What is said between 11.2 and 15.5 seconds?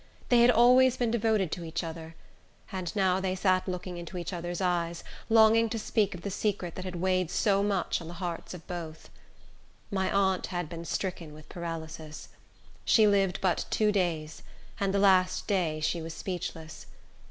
with paralysis. She lived but two days, and the last